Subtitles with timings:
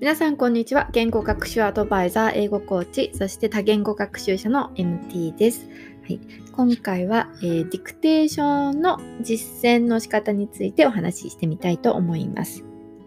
[0.00, 0.88] 皆さんこんにちは。
[0.92, 5.68] 言語学習アドバイザー英語コーチそして多言語学習者の MT です、
[6.02, 6.20] はい、
[6.52, 12.62] 今回は、えー、ディクテーションの実践の仕方についてお話ししてみたいと思います、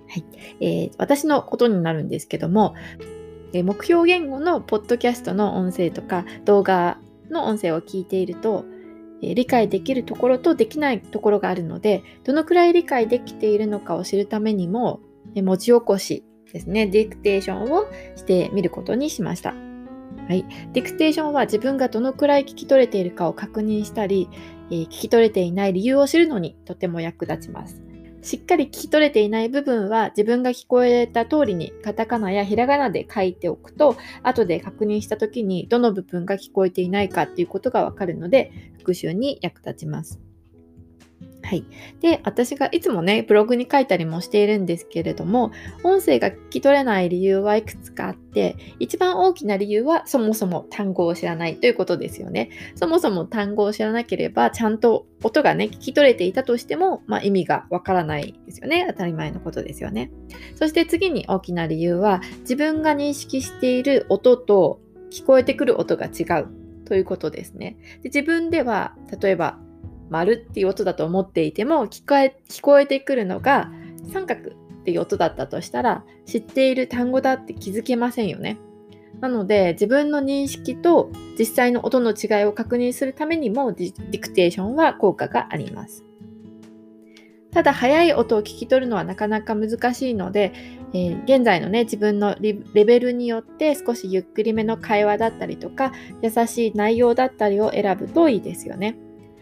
[0.09, 0.25] はい。
[0.59, 2.75] えー、私のことになるんですけども、
[3.53, 6.97] えー、目標言語のポッドキャストの音声とか動画
[7.29, 8.65] の音声を聞いていると
[9.21, 14.99] 理解できるところとできないところがあるのでどのくらい理解できているのかを知るためにも
[15.35, 19.53] 文字起こしですね、ディクテーションをしてみることにしました。
[20.27, 24.29] はい、ディクテーションは自分がどのくらい聞き取れているかを確認したり、
[24.69, 27.81] えー、聞き取れていない理由を知るのにとても役立ちます。
[28.21, 40.30] しっかり聞き取れていない部分は自分が聞こえた通りにカタカナやひらがなで書いておくと後で確認した時にどの部分が聞こえていないかっていうことがわかるので復習に役立ちます。
[41.51, 41.65] はい。
[41.99, 45.51] で、私がいつもね、ブログに書いたりもしているんですけれども、
[45.83, 52.51] 音声が聞き取れない理由はいくつかあって、一番大きな理由はそもそも単語を知らないということですよね。
[52.75, 58.85] そもそも単語を知らなければ、ちゃんと音がね、聞き取れていたとしても、まあ、意味がわからないですよね。
[58.87, 60.09] 当たり前のことですよね。
[60.55, 64.79] そして次に大きな理由は、自分が認識している音と
[65.11, 66.47] 聞こえてくる音が違う
[66.85, 67.75] ということですね。
[68.03, 69.59] で自分では、例えば、
[70.11, 73.71] 丸っていう音だと思っていても聞こえ聞こえてくるのが
[74.13, 78.59] 三角っていう音だったとしたら知っている単語だって気づけませんよね。
[79.21, 86.03] なので自分の認識と実際の音の違いを確認するためにもディクテーションは効果があります。
[87.51, 90.53] ただ速い音を聞き取るのはなかなか難しいので、
[90.93, 92.53] えー、現在のね自分のレ
[92.85, 98.97] ベルによって少しゆっくりめの会話だったりとか優しい内容だったりを選ぶといいですよね。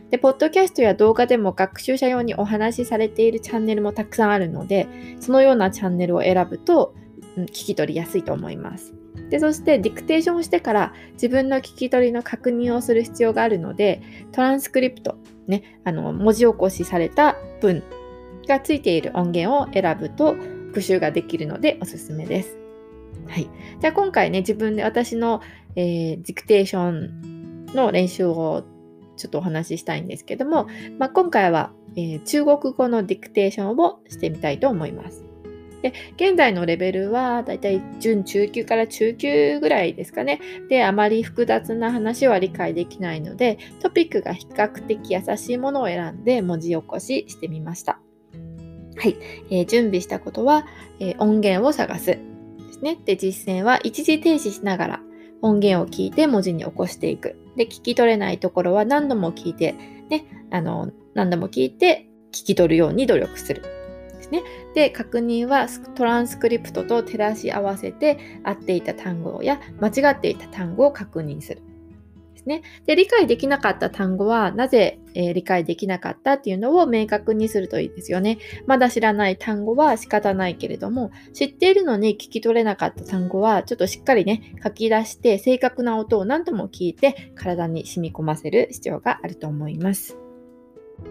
[0.09, 4.87] で、ポッドキャストや動画でも学習者用にお話しされているチャンネルもたくさんあるので、
[5.19, 6.95] そのようなチャンネルを選ぶと、
[7.37, 8.93] うん、聞き取りやすいと思います。
[9.29, 17.83] で、そしてディクテーションをしてから自分の聞き取りの確認をする必要があるので、トランスクリプト、ね、あの文字起こしされた文
[18.47, 20.35] がついている音源を選ぶと
[20.69, 22.57] 復習ができるのでおすすめです。
[23.27, 23.49] はい。
[23.79, 25.41] じゃあ今回ね、自分で私の、
[25.75, 28.63] えー、ディクテーションの練習を
[29.19, 35.29] ちょっとお話ししたいんですけども、まあ、今回は、えー、中国語のディクテーションをしてみたいと思います。
[35.81, 40.41] で現在のレベルはだいたい準中級から中級ぐらいですかね。
[40.67, 47.99] で、あまり複雑な話は理解できないので、トピックが比較的優しいものを選んで文字起こししてみました。
[48.97, 49.15] はい。
[49.49, 50.65] えー、準備したことは、
[50.99, 52.19] えー、音源を探すで
[52.73, 52.97] すね。
[53.05, 55.01] で、実践は一時停止しながら
[55.41, 57.37] 音源を聞いて文字に起こしていく。
[57.59, 59.73] で、聞き取れないところは何度も聞いて、
[60.09, 63.61] ね、あの、何度も聞いて聞き取るように努力する。
[64.13, 64.43] ですね。
[64.73, 71.61] で、確認はトランスクリプトと照らし合わせて合っていた単語や間違っていた単語を確認する。
[72.39, 72.61] ですね。
[72.85, 78.37] で、理解できなかった単語は、なぜ、えー、理解できなかったっていうのを明確にするといいですよね。
[78.65, 90.17] まだ知らない単語は仕方ないけれども、知っているのに聞き取れなかった単語は、ちょっとしっかりね、書き出して、正確な音を何度も聞いて、体に染み込ませる必要があると思います。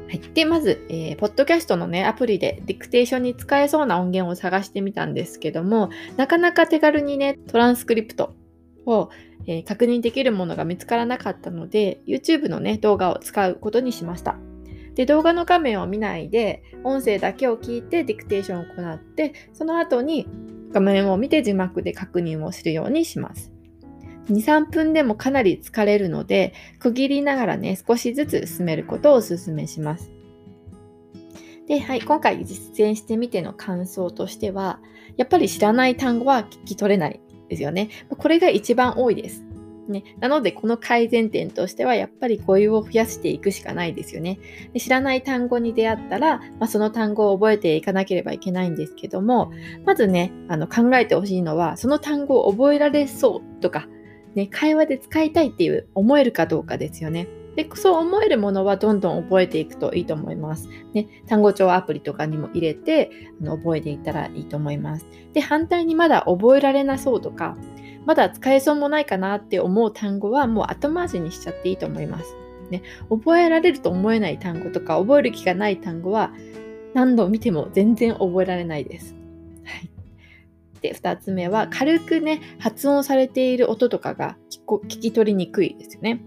[0.06, 8.34] はい、でまず、えー、ポッドキャストのねアプリでディクテーションに使えそうな音源を探してみたんですけどもなかなか手軽にねトランスクリプト
[8.88, 9.10] を、
[9.47, 14.37] えー、確認できるものが見つからなかったので YouTube のね動画を使うことにしました。
[14.94, 20.27] で動画の画面を見ないで音声だけを聞いてディクテーションを行ってその後に
[20.72, 23.53] 画面を見て字幕で確認をするようにします。
[24.28, 30.10] 2、3分でもかなり疲れるので区切りながらね少しずつ進めることをお勧めします。
[31.69, 34.81] で、はい、今回実践してみての感想としては
[35.16, 37.88] やっぱり知らない単語は聞き取れないですよね。
[38.09, 39.44] これが一番多いです。
[39.88, 44.38] ね、なので、この改善点としては、やっぱり語彙を増やしていくしかないですよね。
[44.75, 49.50] で知らない単語に出会ったら、まあ、その単語を覚えていかなければいけないんですけども、
[49.86, 53.89] まずね、あの考えてほしいのは、その単語を覚えられそうとか、
[54.34, 57.28] ね、会話で使いたいっていう思えるかどうかですよね。
[57.59, 60.69] でそう思えるものはどんどん覚えていくといいと思います。
[60.95, 63.10] ね、単語帳アプリとかにも入れて
[63.41, 65.07] あの覚えていったらいいと思います。
[65.33, 67.57] で、反対にまだ覚えられなそうとか、
[68.07, 72.37] まだ使えそうもないかなって思う単語はもう後回しにしちゃっていいと思います。
[72.71, 76.31] ね、覚えられると思えない単語とか覚える気がない単語は
[76.95, 79.16] 何度見ても全然覚えられないです。
[79.65, 79.91] はい、
[80.81, 84.37] で2つ目は軽くね発音されている音とかが
[84.69, 86.22] 聞き取りにくいですよね。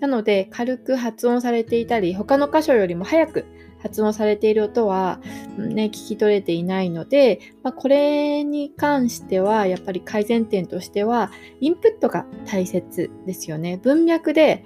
[0.00, 3.46] なので軽く発音されていたり他の箇所よりも早く
[3.82, 5.20] 発音されている音は、
[5.58, 13.78] ね、聞き取れていないので、まあ、これに関してはやっぱり改善点としてはインプットが大切ですよね。
[13.82, 14.64] 文脈で、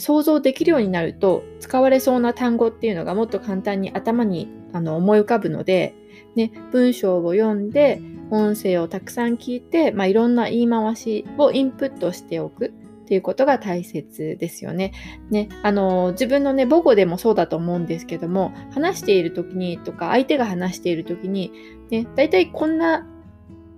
[0.00, 5.94] 想像できるようになると使われそうな単語っていうのがもっと簡単に頭にあの思い浮かぶので、
[6.34, 12.72] ね、文章を読んで音声をたくさん聞いて、まあ、いろんな言い回しをインプットしておく
[13.06, 14.90] っていうことが大切ですよね。
[15.30, 21.52] ね、あの自分のね母語でもそうだと思うんですけども話している時にとか相手が話している時に、
[21.88, 23.06] ね、大体こんな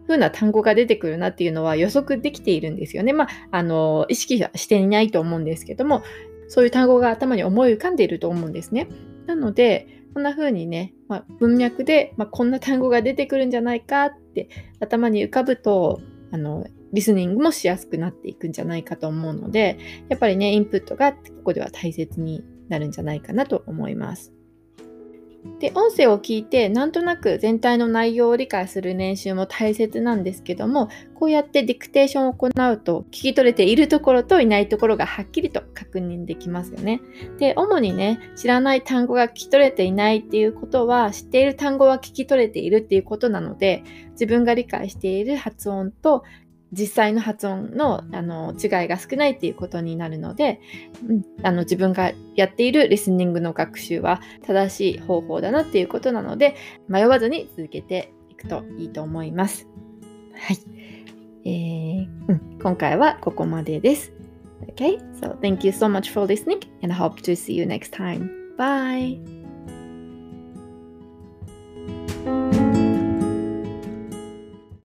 [0.07, 3.13] 風な単語が出てくるなっていうのは予測できているんですよね。
[3.13, 6.03] まあ、あの意識はしていないと思うんですけども
[6.49, 8.89] そういう単語が頭に思い浮かんでいると思うんですね。
[9.27, 14.49] なのでこんな風にね、まあ、文脈で、まあ、こんな単語が出てくるんじゃないかって
[14.81, 19.79] 頭に浮かぶとあのリスニングもしやすくなっていくんじゃないかと思うので
[20.09, 24.38] やっぱりねインプットがここでは大切になるんじゃないかなと思います。
[25.61, 37.01] で音声を聞いてなんとなく全体の内容を理解する練習も大切なんですけどもこうやってディクテーションを行うと聞き取れているところといないところがはっきりと確認できますよね。
[37.39, 43.83] で主にね知らない単語が聞き取れていないっていうことは知っている単語は聞き取れているっていうことなので
[44.13, 46.25] 自分が理解している発音と
[46.73, 50.61] 実際の発音のあの違いが少ないっていうことになるので、
[51.07, 56.57] うん、あの自分がやっているリスニングの学習は正しい方法だなっていうことなので
[56.89, 59.67] 迷わずに続けていくといいと思います。
[60.35, 60.59] はい。
[61.45, 64.13] えーうん、今回はここまでです。
[64.75, 68.29] Okay, so thank you so much for listening and I hope to see you next time.
[68.57, 69.38] Bye!